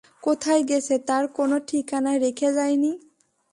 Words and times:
কোথায় 0.23 0.63
গেছে 0.63 0.95
তার 1.07 1.23
কোনো 1.37 1.55
ঠিকানা 1.67 2.11
রেখে 2.17 2.49
যায় 2.53 2.75
নি। 2.75 2.91